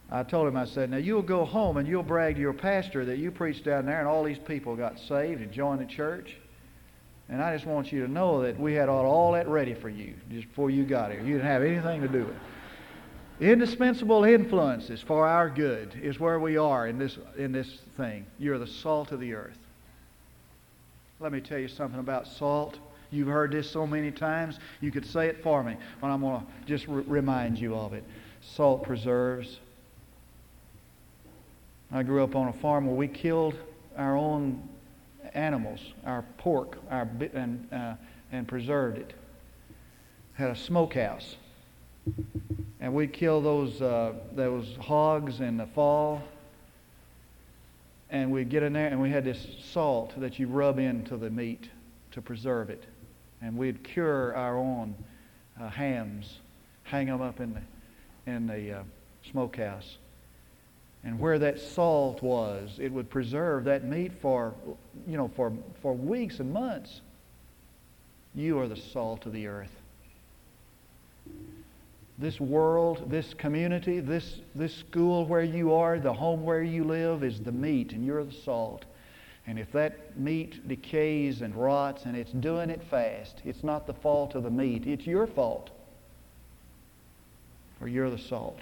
I 0.08 0.22
told 0.22 0.46
him, 0.46 0.56
I 0.56 0.66
said, 0.66 0.90
now 0.90 0.98
you'll 0.98 1.22
go 1.22 1.44
home 1.44 1.78
and 1.78 1.88
you'll 1.88 2.04
brag 2.04 2.36
to 2.36 2.40
your 2.40 2.52
pastor 2.52 3.04
that 3.06 3.16
you 3.16 3.32
preached 3.32 3.64
down 3.64 3.86
there 3.86 3.98
and 3.98 4.06
all 4.06 4.22
these 4.22 4.38
people 4.38 4.76
got 4.76 5.00
saved 5.00 5.40
and 5.40 5.50
joined 5.50 5.80
the 5.80 5.86
church. 5.86 6.36
And 7.28 7.42
I 7.42 7.54
just 7.54 7.66
want 7.66 7.90
you 7.90 8.06
to 8.06 8.10
know 8.10 8.42
that 8.42 8.58
we 8.58 8.74
had 8.74 8.88
all, 8.88 9.32
that 9.32 9.48
ready 9.48 9.74
for 9.74 9.88
you 9.88 10.14
just 10.30 10.48
before 10.48 10.70
you 10.70 10.84
got 10.84 11.10
here. 11.10 11.20
You 11.20 11.34
didn't 11.34 11.46
have 11.46 11.62
anything 11.62 12.00
to 12.02 12.08
do 12.08 12.20
with 12.20 12.36
it. 12.36 12.40
Indispensable 13.38 14.24
influences 14.24 15.02
for 15.02 15.26
our 15.26 15.50
good 15.50 15.98
is 16.00 16.18
where 16.18 16.38
we 16.40 16.56
are 16.56 16.86
in 16.86 16.98
this, 16.98 17.18
in 17.36 17.52
this 17.52 17.80
thing. 17.96 18.24
You're 18.38 18.58
the 18.58 18.66
salt 18.66 19.12
of 19.12 19.20
the 19.20 19.34
earth. 19.34 19.58
Let 21.20 21.32
me 21.32 21.40
tell 21.40 21.58
you 21.58 21.68
something 21.68 22.00
about 22.00 22.26
salt. 22.26 22.78
You've 23.10 23.28
heard 23.28 23.52
this 23.52 23.70
so 23.70 23.86
many 23.86 24.10
times, 24.10 24.58
you 24.80 24.90
could 24.90 25.06
say 25.06 25.28
it 25.28 25.42
for 25.42 25.62
me, 25.62 25.76
but 26.00 26.08
I'm 26.08 26.20
going 26.20 26.40
to 26.40 26.46
just 26.66 26.86
re- 26.88 27.04
remind 27.06 27.58
you 27.58 27.74
of 27.74 27.92
it. 27.92 28.04
Salt 28.40 28.82
preserves. 28.82 29.58
I 31.92 32.02
grew 32.02 32.22
up 32.24 32.34
on 32.34 32.48
a 32.48 32.52
farm 32.52 32.86
where 32.86 32.96
we 32.96 33.08
killed 33.08 33.54
our 33.96 34.16
own 34.16 34.66
animals, 35.36 35.80
our 36.04 36.24
pork, 36.38 36.78
our 36.90 37.08
and, 37.34 37.68
uh, 37.72 37.94
and 38.32 38.48
preserved 38.48 38.98
it. 38.98 39.12
Had 40.34 40.50
a 40.50 40.56
smokehouse 40.56 41.36
and 42.80 42.94
we'd 42.94 43.12
kill 43.12 43.40
those 43.40 43.80
uh, 43.82 44.12
those 44.32 44.76
hogs 44.80 45.40
in 45.40 45.56
the 45.56 45.66
fall. 45.66 46.22
And 48.08 48.30
we'd 48.30 48.48
get 48.48 48.62
in 48.62 48.72
there, 48.72 48.86
and 48.86 49.02
we 49.02 49.10
had 49.10 49.24
this 49.24 49.44
salt 49.72 50.12
that 50.18 50.38
you 50.38 50.46
rub 50.46 50.78
into 50.78 51.16
the 51.16 51.28
meat 51.28 51.68
to 52.12 52.22
preserve 52.22 52.70
it, 52.70 52.84
and 53.42 53.56
we'd 53.56 53.82
cure 53.82 54.32
our 54.36 54.56
own 54.56 54.94
uh, 55.60 55.68
hams, 55.68 56.38
hang 56.84 57.08
them 57.08 57.20
up 57.20 57.40
in 57.40 57.54
the 57.54 58.30
in 58.30 58.46
the 58.46 58.78
uh, 58.78 58.82
smokehouse. 59.32 59.98
And 61.06 61.18
where 61.18 61.38
that 61.38 61.58
salt 61.58 62.20
was, 62.20 62.78
it 62.78 62.92
would 62.92 63.08
preserve 63.08 63.64
that 63.64 63.84
meat 63.84 64.12
for, 64.20 64.52
you 65.06 65.16
know, 65.16 65.30
for, 65.34 65.52
for 65.80 65.94
weeks 65.94 66.40
and 66.40 66.52
months. 66.52 67.00
You 68.34 68.58
are 68.58 68.68
the 68.68 68.76
salt 68.76 69.24
of 69.24 69.32
the 69.32 69.46
earth 69.46 69.70
this 72.18 72.40
world, 72.40 73.10
this 73.10 73.34
community, 73.34 74.00
this, 74.00 74.40
this 74.54 74.74
school 74.74 75.26
where 75.26 75.42
you 75.42 75.74
are, 75.74 75.98
the 75.98 76.12
home 76.12 76.44
where 76.44 76.62
you 76.62 76.84
live 76.84 77.22
is 77.22 77.40
the 77.40 77.52
meat, 77.52 77.92
and 77.92 78.04
you're 78.04 78.24
the 78.24 78.32
salt. 78.32 78.84
And 79.46 79.58
if 79.58 79.70
that 79.72 80.18
meat 80.18 80.66
decays 80.66 81.42
and 81.42 81.54
rots 81.54 82.04
and 82.04 82.16
it's 82.16 82.32
doing 82.32 82.70
it 82.70 82.82
fast, 82.90 83.40
it's 83.44 83.62
not 83.62 83.86
the 83.86 83.94
fault 83.94 84.34
of 84.34 84.42
the 84.44 84.50
meat, 84.50 84.86
it's 84.86 85.06
your 85.06 85.26
fault. 85.26 85.70
For 87.78 87.86
you're 87.86 88.10
the 88.10 88.18
salt, 88.18 88.60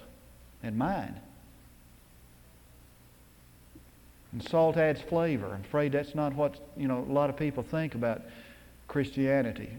and 0.63 0.77
mine. 0.77 1.21
And 4.35 4.43
salt 4.43 4.77
adds 4.77 5.01
flavor. 5.01 5.47
I'm 5.47 5.61
afraid 5.61 5.93
that's 5.93 6.17
not 6.17 6.35
what 6.35 6.59
you 6.77 6.89
know 6.89 7.07
a 7.09 7.13
lot 7.13 7.31
of 7.31 7.37
people 7.37 7.63
think 7.63 7.95
about 7.95 8.21
Christianity. 8.89 9.71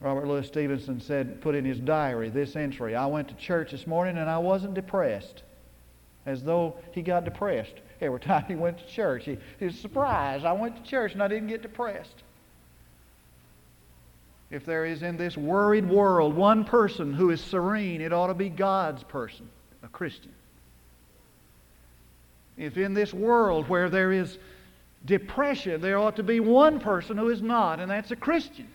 Robert 0.00 0.26
Louis 0.26 0.46
Stevenson 0.46 0.98
said, 0.98 1.42
put 1.42 1.54
in 1.54 1.62
his 1.62 1.78
diary 1.78 2.30
this 2.30 2.56
entry 2.56 2.96
I 2.96 3.04
went 3.04 3.28
to 3.28 3.34
church 3.34 3.72
this 3.72 3.86
morning 3.86 4.16
and 4.16 4.30
I 4.30 4.38
wasn't 4.38 4.72
depressed. 4.72 5.42
As 6.24 6.42
though 6.42 6.74
he 6.92 7.02
got 7.02 7.26
depressed 7.26 7.74
every 8.00 8.18
time 8.18 8.46
he 8.48 8.54
went 8.54 8.78
to 8.78 8.86
church. 8.86 9.26
He, 9.26 9.36
he 9.58 9.66
was 9.66 9.78
surprised. 9.78 10.46
I 10.46 10.52
went 10.52 10.82
to 10.82 10.90
church 10.90 11.12
and 11.12 11.22
I 11.22 11.28
didn't 11.28 11.48
get 11.48 11.60
depressed. 11.60 12.22
If 14.50 14.64
there 14.64 14.86
is 14.86 15.02
in 15.02 15.18
this 15.18 15.36
worried 15.36 15.86
world 15.86 16.34
one 16.34 16.64
person 16.64 17.12
who 17.12 17.28
is 17.28 17.42
serene, 17.42 18.00
it 18.00 18.14
ought 18.14 18.28
to 18.28 18.34
be 18.34 18.48
God's 18.48 19.02
person, 19.04 19.50
a 19.82 19.88
Christian. 19.88 20.32
If 22.60 22.76
in 22.76 22.92
this 22.92 23.14
world 23.14 23.68
where 23.70 23.88
there 23.88 24.12
is 24.12 24.38
depression, 25.06 25.80
there 25.80 25.96
ought 25.96 26.16
to 26.16 26.22
be 26.22 26.40
one 26.40 26.78
person 26.78 27.16
who 27.16 27.30
is 27.30 27.40
not, 27.40 27.80
and 27.80 27.90
that's 27.90 28.10
a 28.10 28.16
Christian. 28.16 28.68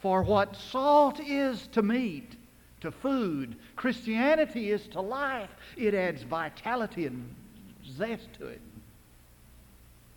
For 0.00 0.22
what 0.22 0.54
salt 0.54 1.20
is 1.20 1.68
to 1.68 1.82
meat, 1.82 2.36
to 2.82 2.90
food, 2.90 3.56
Christianity 3.76 4.70
is 4.70 4.86
to 4.88 5.00
life. 5.00 5.48
It 5.78 5.94
adds 5.94 6.22
vitality 6.22 7.06
and 7.06 7.34
zest 7.96 8.28
to 8.38 8.46
it. 8.46 8.60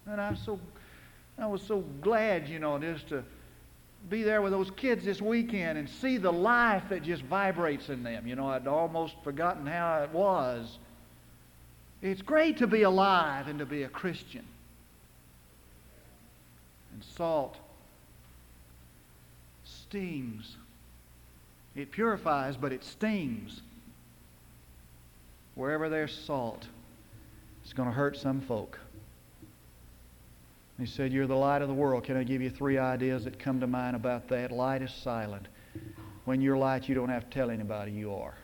And 0.05 0.19
I'm 0.19 0.35
so, 0.35 0.59
I 1.37 1.47
was 1.47 1.61
so 1.61 1.79
glad, 2.01 2.49
you 2.49 2.59
know, 2.59 2.77
just 2.77 3.07
to 3.07 3.23
be 4.09 4.21
there 4.21 4.41
with 4.41 4.51
those 4.51 4.69
kids 4.71 5.05
this 5.05 5.21
weekend 5.21 5.77
and 5.77 5.89
see 5.89 6.17
the 6.17 6.33
life 6.33 6.83
that 6.89 7.03
just 7.03 7.23
vibrates 7.23 7.87
in 7.87 8.03
them. 8.03 8.27
You 8.27 8.35
know, 8.35 8.49
I'd 8.49 8.67
almost 8.67 9.15
forgotten 9.23 9.65
how 9.65 10.03
it 10.03 10.09
was. 10.09 10.77
It's 12.05 12.21
great 12.21 12.57
to 12.57 12.67
be 12.67 12.83
alive 12.83 13.47
and 13.47 13.57
to 13.57 13.65
be 13.65 13.81
a 13.81 13.89
Christian. 13.89 14.45
And 16.93 17.03
salt 17.03 17.57
stings. 19.63 20.55
It 21.75 21.91
purifies, 21.91 22.57
but 22.57 22.71
it 22.71 22.83
stings. 22.83 23.61
Wherever 25.55 25.89
there's 25.89 26.13
salt, 26.13 26.67
it's 27.63 27.73
going 27.73 27.89
to 27.89 27.95
hurt 27.95 28.17
some 28.17 28.39
folk. 28.39 28.79
He 30.77 30.85
said, 30.85 31.11
You're 31.11 31.25
the 31.25 31.35
light 31.35 31.63
of 31.63 31.69
the 31.69 31.73
world. 31.73 32.03
Can 32.03 32.17
I 32.17 32.23
give 32.23 32.39
you 32.39 32.51
three 32.51 32.77
ideas 32.77 33.23
that 33.23 33.39
come 33.39 33.59
to 33.61 33.67
mind 33.67 33.95
about 33.95 34.27
that? 34.27 34.51
Light 34.51 34.83
is 34.83 34.93
silent. 34.93 35.47
When 36.25 36.39
you're 36.39 36.57
light, 36.57 36.87
you 36.87 36.93
don't 36.93 37.09
have 37.09 37.27
to 37.27 37.29
tell 37.31 37.49
anybody 37.49 37.93
you 37.93 38.13
are. 38.13 38.35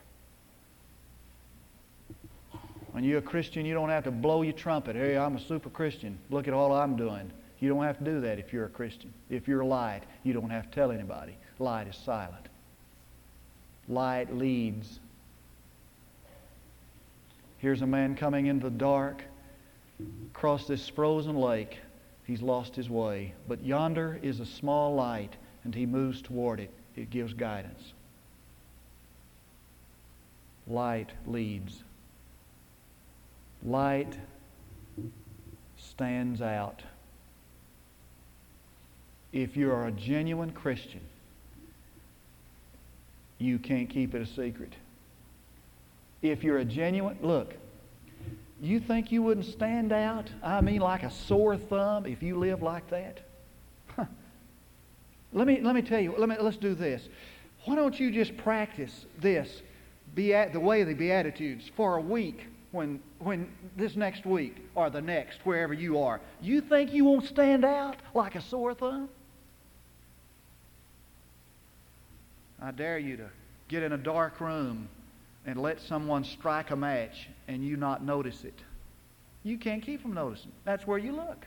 When 2.92 3.04
you're 3.04 3.18
a 3.18 3.22
Christian, 3.22 3.64
you 3.64 3.74
don't 3.74 3.88
have 3.88 4.04
to 4.04 4.10
blow 4.10 4.42
your 4.42 4.52
trumpet. 4.52 4.96
Hey, 4.96 5.16
I'm 5.16 5.36
a 5.36 5.40
super 5.40 5.70
Christian. 5.70 6.18
Look 6.30 6.46
at 6.46 6.54
all 6.54 6.72
I'm 6.72 6.94
doing. 6.94 7.30
You 7.58 7.68
don't 7.68 7.84
have 7.84 7.98
to 7.98 8.04
do 8.04 8.20
that 8.20 8.38
if 8.38 8.52
you're 8.52 8.66
a 8.66 8.70
Christian. 8.70 9.12
If 9.30 9.48
you're 9.48 9.60
a 9.60 9.66
light, 9.66 10.02
you 10.24 10.32
don't 10.32 10.50
have 10.50 10.70
to 10.70 10.74
tell 10.74 10.90
anybody. 10.90 11.36
Light 11.58 11.88
is 11.88 11.96
silent. 11.96 12.48
Light 13.88 14.36
leads. 14.36 15.00
Here's 17.58 17.80
a 17.80 17.86
man 17.86 18.14
coming 18.14 18.46
into 18.46 18.64
the 18.64 18.76
dark 18.76 19.22
across 20.34 20.66
this 20.66 20.88
frozen 20.88 21.36
lake. 21.36 21.78
He's 22.26 22.42
lost 22.42 22.76
his 22.76 22.90
way. 22.90 23.32
But 23.48 23.64
yonder 23.64 24.18
is 24.22 24.40
a 24.40 24.46
small 24.46 24.94
light, 24.94 25.34
and 25.64 25.74
he 25.74 25.86
moves 25.86 26.20
toward 26.20 26.60
it. 26.60 26.70
It 26.96 27.10
gives 27.10 27.32
guidance. 27.32 27.92
Light 30.66 31.10
leads. 31.26 31.82
Light 33.64 34.16
stands 35.76 36.40
out 36.40 36.82
if 39.32 39.56
you 39.56 39.70
are 39.70 39.86
a 39.86 39.92
genuine 39.92 40.52
Christian, 40.52 41.00
you 43.38 43.58
can't 43.58 43.88
keep 43.88 44.14
it 44.14 44.22
a 44.22 44.26
secret. 44.26 44.74
If 46.20 46.44
you're 46.44 46.58
a 46.58 46.64
genuine, 46.64 47.18
look, 47.22 47.54
you 48.60 48.78
think 48.78 49.10
you 49.10 49.22
wouldn't 49.22 49.46
stand 49.46 49.90
out? 49.90 50.28
I 50.42 50.60
mean, 50.60 50.80
like 50.80 51.02
a 51.02 51.10
sore 51.10 51.56
thumb 51.56 52.06
if 52.06 52.22
you 52.22 52.38
live 52.38 52.62
like 52.62 52.88
that? 52.90 53.20
Huh. 53.96 54.04
Let 55.32 55.46
me, 55.46 55.60
let 55.62 55.74
me 55.74 55.82
tell 55.82 55.98
you, 55.98 56.14
let 56.16 56.28
me, 56.28 56.36
let's 56.38 56.58
do 56.58 56.74
this. 56.74 57.08
Why 57.64 57.74
don't 57.74 57.98
you 57.98 58.10
just 58.10 58.36
practice 58.36 59.06
this, 59.18 59.62
beat, 60.14 60.52
the 60.52 60.60
way 60.60 60.82
of 60.82 60.88
the 60.88 60.94
Beatitudes, 60.94 61.70
for 61.74 61.96
a 61.96 62.00
week? 62.00 62.46
When, 62.72 63.00
when 63.18 63.50
this 63.76 63.94
next 63.94 64.26
week 64.26 64.56
or 64.74 64.90
the 64.90 65.00
next, 65.00 65.38
wherever 65.44 65.74
you 65.74 65.98
are, 65.98 66.20
you 66.40 66.60
think 66.60 66.92
you 66.92 67.04
won't 67.04 67.26
stand 67.26 67.64
out 67.64 67.96
like 68.14 68.34
a 68.34 68.40
sore 68.40 68.74
thumb? 68.74 69.08
I 72.60 72.70
dare 72.70 72.98
you 72.98 73.16
to 73.18 73.28
get 73.68 73.82
in 73.82 73.92
a 73.92 73.98
dark 73.98 74.40
room 74.40 74.88
and 75.46 75.60
let 75.60 75.80
someone 75.80 76.24
strike 76.24 76.70
a 76.70 76.76
match 76.76 77.28
and 77.48 77.64
you 77.64 77.76
not 77.76 78.02
notice 78.02 78.44
it. 78.44 78.58
You 79.42 79.58
can't 79.58 79.82
keep 79.82 80.00
from 80.00 80.14
noticing. 80.14 80.52
That's 80.64 80.86
where 80.86 80.98
you 80.98 81.12
look. 81.12 81.46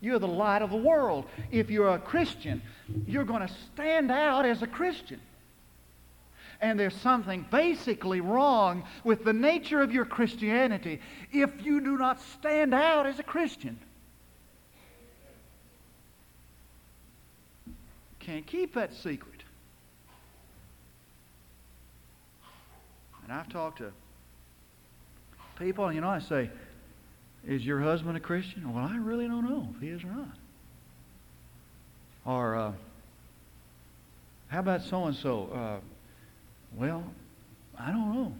You're 0.00 0.18
the 0.18 0.28
light 0.28 0.62
of 0.62 0.70
the 0.70 0.76
world. 0.76 1.24
If 1.50 1.70
you're 1.70 1.94
a 1.94 1.98
Christian, 1.98 2.62
you're 3.06 3.24
going 3.24 3.46
to 3.46 3.52
stand 3.74 4.10
out 4.10 4.44
as 4.44 4.62
a 4.62 4.66
Christian. 4.66 5.20
And 6.60 6.78
there's 6.78 6.96
something 6.96 7.46
basically 7.50 8.20
wrong 8.20 8.84
with 9.04 9.24
the 9.24 9.32
nature 9.32 9.80
of 9.80 9.92
your 9.92 10.04
Christianity 10.04 11.00
if 11.32 11.64
you 11.64 11.80
do 11.80 11.96
not 11.96 12.20
stand 12.20 12.74
out 12.74 13.06
as 13.06 13.18
a 13.18 13.22
Christian. 13.22 13.78
Can't 18.18 18.46
keep 18.46 18.74
that 18.74 18.92
secret. 18.92 19.42
And 23.22 23.32
I've 23.32 23.48
talked 23.48 23.78
to 23.78 23.92
people, 25.58 25.86
and 25.86 25.94
you 25.94 26.00
know, 26.00 26.08
I 26.08 26.18
say, 26.18 26.50
Is 27.46 27.64
your 27.64 27.80
husband 27.80 28.16
a 28.16 28.20
Christian? 28.20 28.72
Well, 28.72 28.84
I 28.84 28.96
really 28.96 29.28
don't 29.28 29.48
know 29.48 29.68
if 29.74 29.80
he 29.80 29.88
is 29.88 30.02
or 30.02 30.08
not. 30.08 30.36
Or, 32.24 32.56
uh, 32.56 32.72
how 34.48 34.60
about 34.60 34.82
so 34.82 35.04
and 35.04 35.16
so? 35.16 35.80
Well, 36.76 37.04
I 37.78 37.90
don't 37.90 38.14
know. 38.14 38.32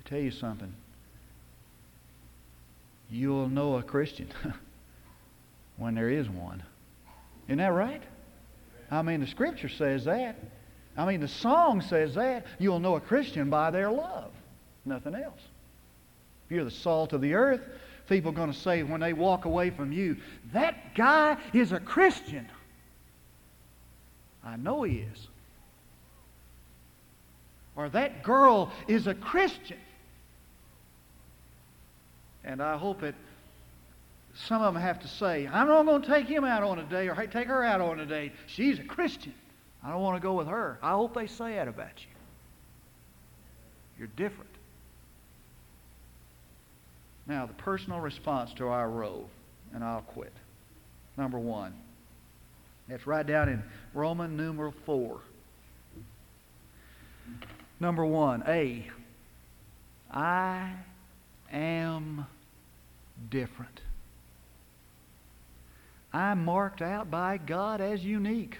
I 0.00 0.08
tell 0.08 0.20
you 0.20 0.30
something. 0.30 0.72
You'll 3.10 3.48
know 3.48 3.76
a 3.76 3.82
Christian 3.82 4.28
when 5.76 5.94
there 5.94 6.10
is 6.10 6.28
one. 6.28 6.62
Isn't 7.48 7.58
that 7.58 7.68
right? 7.68 8.02
I 8.90 9.02
mean, 9.02 9.20
the 9.20 9.26
Scripture 9.26 9.68
says 9.68 10.04
that. 10.04 10.36
I 10.96 11.06
mean, 11.06 11.20
the 11.20 11.28
song 11.28 11.80
says 11.80 12.14
that. 12.14 12.46
You'll 12.58 12.80
know 12.80 12.96
a 12.96 13.00
Christian 13.00 13.50
by 13.50 13.70
their 13.70 13.90
love. 13.90 14.30
Nothing 14.84 15.14
else. 15.14 15.40
If 16.46 16.52
you're 16.54 16.64
the 16.64 16.70
salt 16.70 17.12
of 17.12 17.20
the 17.20 17.34
earth, 17.34 17.62
people 18.08 18.30
are 18.30 18.34
going 18.34 18.52
to 18.52 18.58
say 18.58 18.82
when 18.82 19.00
they 19.00 19.12
walk 19.12 19.44
away 19.44 19.70
from 19.70 19.92
you, 19.92 20.16
that 20.52 20.94
guy 20.94 21.36
is 21.52 21.72
a 21.72 21.80
Christian. 21.80 22.48
I 24.44 24.56
know 24.56 24.82
he 24.82 24.98
is. 24.98 25.28
Or 27.76 27.88
that 27.88 28.22
girl 28.22 28.72
is 28.86 29.06
a 29.06 29.14
Christian. 29.14 29.78
And 32.44 32.62
I 32.62 32.76
hope 32.76 33.00
that 33.00 33.14
some 34.34 34.62
of 34.62 34.74
them 34.74 34.82
have 34.82 35.00
to 35.00 35.08
say, 35.08 35.46
I'm 35.46 35.68
not 35.68 35.84
going 35.84 36.02
to 36.02 36.08
take 36.08 36.26
him 36.26 36.44
out 36.44 36.62
on 36.62 36.78
a 36.78 36.84
date 36.84 37.08
or 37.08 37.26
take 37.26 37.48
her 37.48 37.64
out 37.64 37.80
on 37.80 38.00
a 38.00 38.06
date. 38.06 38.32
She's 38.46 38.78
a 38.78 38.84
Christian. 38.84 39.34
I 39.82 39.90
don't 39.90 40.02
want 40.02 40.16
to 40.16 40.22
go 40.22 40.34
with 40.34 40.48
her. 40.48 40.78
I 40.82 40.92
hope 40.92 41.14
they 41.14 41.26
say 41.26 41.54
that 41.54 41.68
about 41.68 41.92
you. 41.98 42.08
You're 43.98 44.08
different. 44.16 44.50
Now, 47.26 47.46
the 47.46 47.54
personal 47.54 48.00
response 48.00 48.52
to 48.54 48.68
our 48.68 48.88
role, 48.88 49.28
and 49.72 49.82
I'll 49.82 50.02
quit. 50.02 50.32
Number 51.16 51.38
one. 51.38 51.72
That's 52.88 53.06
right 53.06 53.26
down 53.26 53.48
in 53.48 53.62
Roman 53.94 54.36
numeral 54.36 54.74
4. 54.84 55.20
Number 57.80 58.04
one, 58.04 58.42
A. 58.46 58.86
I 60.10 60.72
am 61.52 62.26
different. 63.30 63.80
I'm 66.12 66.44
marked 66.44 66.80
out 66.80 67.10
by 67.10 67.38
God 67.38 67.80
as 67.80 68.02
unique. 68.02 68.56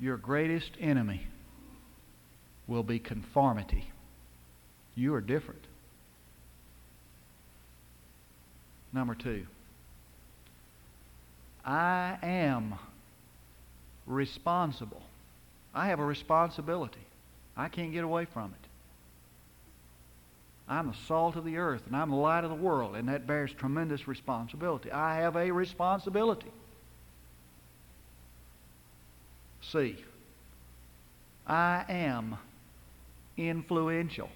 your 0.00 0.16
greatest 0.16 0.70
enemy 0.80 1.26
will 2.66 2.82
be 2.82 2.98
conformity. 2.98 3.92
You 4.94 5.14
are 5.14 5.20
different. 5.20 5.60
Number 8.92 9.14
two, 9.14 9.46
I 11.64 12.16
am 12.22 12.74
responsible. 14.10 15.02
I 15.74 15.86
have 15.86 16.00
a 16.00 16.04
responsibility. 16.04 17.00
I 17.56 17.68
can't 17.68 17.92
get 17.92 18.04
away 18.04 18.24
from 18.24 18.46
it. 18.46 18.68
I'm 20.68 20.86
the 20.88 20.96
salt 21.08 21.36
of 21.36 21.44
the 21.44 21.56
earth 21.56 21.82
and 21.86 21.96
I'm 21.96 22.10
the 22.10 22.16
light 22.16 22.44
of 22.44 22.50
the 22.50 22.56
world, 22.56 22.94
and 22.94 23.08
that 23.08 23.26
bears 23.26 23.52
tremendous 23.52 24.06
responsibility. 24.06 24.90
I 24.92 25.16
have 25.16 25.36
a 25.36 25.50
responsibility. 25.50 26.50
C. 29.62 29.96
I 31.46 31.84
am 31.88 32.36
influential. 33.36 34.30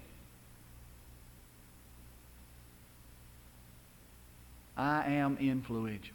I 4.77 5.05
am 5.13 5.37
influential. 5.39 6.14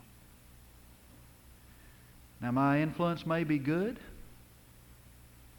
Now, 2.40 2.52
my 2.52 2.80
influence 2.80 3.26
may 3.26 3.44
be 3.44 3.58
good 3.58 3.98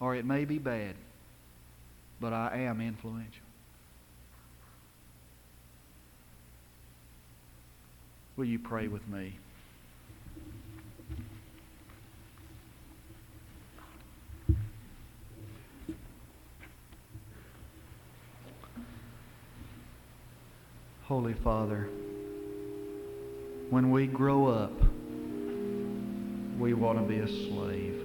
or 0.00 0.16
it 0.16 0.24
may 0.24 0.44
be 0.44 0.58
bad, 0.58 0.96
but 2.20 2.32
I 2.32 2.62
am 2.62 2.80
influential. 2.80 3.44
Will 8.36 8.46
you 8.46 8.58
pray 8.58 8.88
with 8.88 9.06
me? 9.08 9.34
Holy 21.04 21.34
Father, 21.34 21.88
when 23.70 23.90
we 23.90 24.06
grow 24.06 24.46
up, 24.46 24.72
we 26.58 26.74
want 26.74 26.98
to 26.98 27.04
be 27.04 27.18
a 27.18 27.28
slave. 27.28 28.04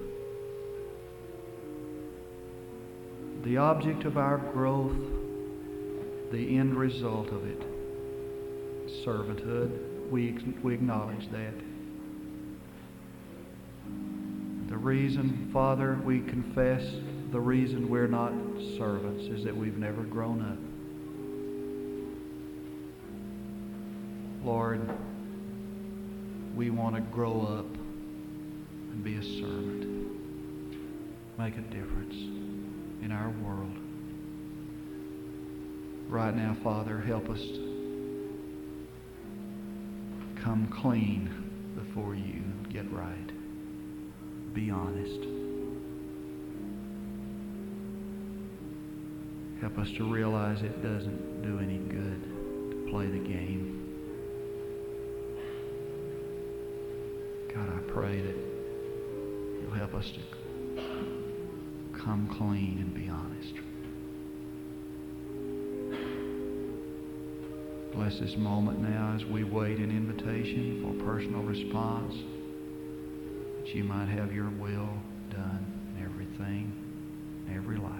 The 3.44 3.56
object 3.56 4.04
of 4.04 4.18
our 4.18 4.38
growth, 4.38 4.96
the 6.32 6.58
end 6.58 6.74
result 6.74 7.28
of 7.28 7.44
it, 7.46 7.62
servanthood, 9.04 10.10
we, 10.10 10.38
we 10.62 10.74
acknowledge 10.74 11.30
that. 11.30 11.54
The 14.68 14.76
reason, 14.76 15.50
Father, 15.52 15.98
we 16.04 16.20
confess 16.20 16.84
the 17.30 17.40
reason 17.40 17.88
we're 17.88 18.08
not 18.08 18.32
servants 18.76 19.24
is 19.24 19.44
that 19.44 19.56
we've 19.56 19.76
never 19.76 20.02
grown 20.02 20.42
up. 20.42 20.58
Lord, 24.44 24.80
we 26.56 26.70
want 26.70 26.96
to 26.96 27.02
grow 27.02 27.42
up 27.42 27.87
and 28.98 29.04
be 29.04 29.14
a 29.14 29.40
servant. 29.40 29.84
Make 31.38 31.56
a 31.56 31.60
difference 31.60 32.14
in 33.02 33.12
our 33.12 33.30
world. 33.44 33.76
Right 36.08 36.34
now, 36.34 36.56
Father, 36.64 37.00
help 37.00 37.28
us 37.28 37.40
come 40.42 40.68
clean 40.82 41.30
before 41.76 42.16
you. 42.16 42.42
Get 42.72 42.90
right. 42.92 43.30
Be 44.52 44.70
honest. 44.70 45.20
Help 49.60 49.78
us 49.78 49.90
to 49.96 50.12
realize 50.12 50.62
it 50.62 50.82
doesn't 50.82 51.42
do 51.42 51.58
any 51.60 51.78
good 51.78 52.22
to 52.70 52.90
play 52.90 53.06
the 53.06 53.18
game. 53.18 53.74
God, 57.54 57.68
I 57.68 57.92
pray 57.92 58.20
that 58.20 58.47
you'll 59.68 59.76
help 59.78 59.94
us 59.94 60.10
to 60.12 60.20
come 61.98 62.28
clean 62.38 62.78
and 62.78 62.94
be 62.94 63.08
honest. 63.08 63.54
Bless 67.94 68.18
this 68.18 68.36
moment 68.36 68.80
now 68.80 69.14
as 69.14 69.24
we 69.26 69.44
wait 69.44 69.78
an 69.78 69.90
invitation 69.90 70.82
for 70.82 71.04
personal 71.04 71.42
response, 71.42 72.14
that 73.58 73.74
you 73.74 73.84
might 73.84 74.08
have 74.08 74.32
your 74.32 74.48
will 74.50 74.88
done 75.30 75.66
in 75.96 76.04
everything, 76.04 76.72
in 77.48 77.56
every 77.56 77.76
life. 77.76 77.92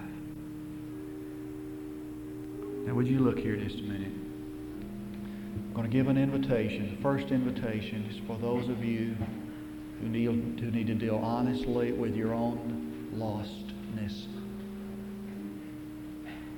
Now, 2.87 2.95
would 2.95 3.09
you 3.09 3.19
look 3.19 3.39
here 3.39 3.57
just 3.57 3.81
a 3.81 3.83
minute? 3.83 4.13
I'm 4.13 5.73
going 5.75 5.91
to 5.91 5.95
give 5.95 6.09
an 6.09 6.17
invitation. 6.17 6.97
The 6.97 7.03
first 7.03 7.27
invitation 7.31 8.07
is 8.07 8.27
for 8.27 8.39
those 8.39 8.69
of 8.71 8.83
you 8.83 9.17
who 10.01 10.09
need, 10.09 10.61
who 10.61 10.71
need 10.71 10.87
to 10.87 10.95
deal 10.95 11.17
honestly 11.17 11.93
with 11.93 12.15
your 12.15 12.33
own 12.35 13.11
lostness. 13.15 14.27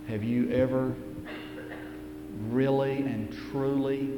Have 0.08 0.24
you 0.24 0.50
ever 0.50 0.94
really 2.48 2.98
and 2.98 3.32
truly 3.50 4.10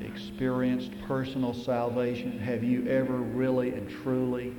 experienced 0.00 0.90
personal 1.06 1.54
salvation? 1.54 2.38
Have 2.38 2.62
you 2.64 2.86
ever 2.88 3.16
really 3.16 3.70
and 3.70 3.88
truly 4.02 4.52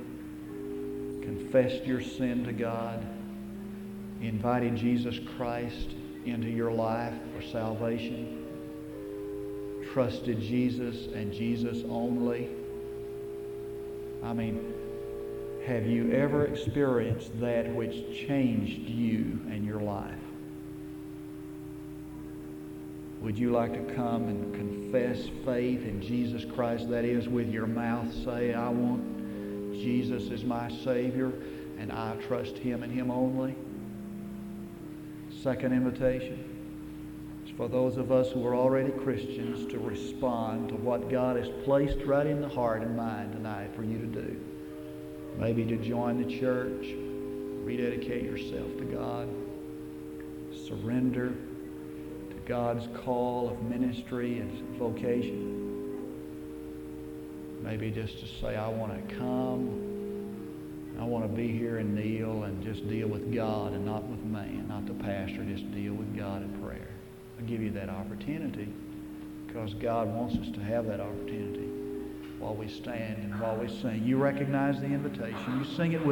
confessed 1.22 1.84
your 1.84 2.00
sin 2.00 2.44
to 2.44 2.52
God, 2.52 3.06
invited 4.20 4.76
Jesus 4.76 5.18
Christ 5.36 5.90
into 6.24 6.48
your 6.48 6.72
life 6.72 7.14
for 7.34 7.42
salvation, 7.42 8.39
trusted 9.92 10.40
Jesus 10.40 11.06
and 11.14 11.32
Jesus 11.32 11.84
only? 11.88 12.48
I 14.22 14.32
mean, 14.32 14.72
have 15.66 15.86
you 15.86 16.12
ever 16.12 16.46
experienced 16.46 17.38
that 17.40 17.74
which 17.74 18.26
changed 18.26 18.88
you 18.88 19.40
and 19.50 19.64
your 19.64 19.80
life? 19.80 20.14
Would 23.20 23.38
you 23.38 23.50
like 23.50 23.72
to 23.74 23.94
come 23.94 24.28
and 24.28 24.54
confess 24.54 25.28
faith 25.44 25.84
in 25.84 26.00
Jesus 26.00 26.44
Christ? 26.54 26.88
That 26.88 27.04
is, 27.04 27.28
with 27.28 27.50
your 27.50 27.66
mouth 27.66 28.12
say, 28.24 28.54
I 28.54 28.68
want 28.68 29.74
Jesus 29.74 30.30
as 30.30 30.42
my 30.44 30.70
Savior 30.84 31.32
and 31.78 31.92
I 31.92 32.16
trust 32.26 32.56
Him 32.56 32.82
and 32.82 32.92
Him 32.92 33.10
only? 33.10 33.54
Second 35.42 35.72
invitation 35.72 36.59
for 37.60 37.68
those 37.68 37.98
of 37.98 38.10
us 38.10 38.30
who 38.30 38.46
are 38.46 38.54
already 38.54 38.90
Christians 38.90 39.70
to 39.70 39.78
respond 39.78 40.70
to 40.70 40.76
what 40.76 41.10
God 41.10 41.36
has 41.36 41.46
placed 41.62 41.98
right 42.06 42.26
in 42.26 42.40
the 42.40 42.48
heart 42.48 42.80
and 42.80 42.96
mind 42.96 43.34
tonight 43.34 43.76
for 43.76 43.84
you 43.84 43.98
to 43.98 44.06
do. 44.06 44.40
Maybe 45.38 45.66
to 45.66 45.76
join 45.76 46.16
the 46.16 46.38
church, 46.40 46.86
rededicate 47.62 48.22
yourself 48.22 48.78
to 48.78 48.84
God, 48.84 49.28
surrender 50.68 51.34
to 52.30 52.36
God's 52.46 52.88
call 53.04 53.50
of 53.50 53.62
ministry 53.64 54.38
and 54.38 54.78
vocation. 54.78 56.00
Maybe 57.62 57.90
just 57.90 58.20
to 58.20 58.26
say, 58.40 58.56
I 58.56 58.68
want 58.68 59.06
to 59.06 59.14
come. 59.16 60.96
I 60.98 61.04
want 61.04 61.26
to 61.26 61.36
be 61.36 61.48
here 61.48 61.76
and 61.76 61.94
kneel 61.94 62.44
and 62.44 62.64
just 62.64 62.88
deal 62.88 63.08
with 63.08 63.34
God 63.34 63.74
and 63.74 63.84
not 63.84 64.04
with 64.04 64.24
man, 64.24 64.66
not 64.66 64.86
the 64.86 64.94
pastor, 64.94 65.44
just 65.44 65.70
deal 65.74 65.92
with 65.92 66.16
God 66.16 66.42
in 66.42 66.58
prayer. 66.62 66.88
Give 67.46 67.62
you 67.62 67.70
that 67.72 67.88
opportunity 67.88 68.68
because 69.46 69.74
God 69.74 70.08
wants 70.08 70.36
us 70.36 70.54
to 70.54 70.60
have 70.60 70.86
that 70.86 71.00
opportunity 71.00 71.68
while 72.38 72.54
we 72.54 72.68
stand 72.68 73.18
and 73.18 73.40
while 73.40 73.56
we 73.56 73.68
sing. 73.68 74.02
You 74.04 74.18
recognize 74.18 74.78
the 74.78 74.86
invitation. 74.86 75.58
You 75.58 75.76
sing 75.76 75.92
it 75.92 75.98
with 75.98 76.08